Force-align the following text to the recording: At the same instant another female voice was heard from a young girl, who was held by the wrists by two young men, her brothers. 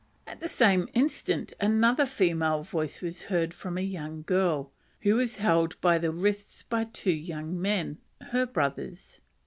At 0.25 0.39
the 0.39 0.49
same 0.49 0.89
instant 0.95 1.53
another 1.59 2.07
female 2.07 2.63
voice 2.63 3.03
was 3.03 3.21
heard 3.25 3.53
from 3.53 3.77
a 3.77 3.81
young 3.81 4.23
girl, 4.23 4.71
who 5.01 5.13
was 5.13 5.35
held 5.35 5.79
by 5.79 5.99
the 5.99 6.09
wrists 6.11 6.63
by 6.63 6.85
two 6.85 7.11
young 7.11 7.61
men, 7.61 7.99
her 8.31 8.47
brothers. 8.47 9.21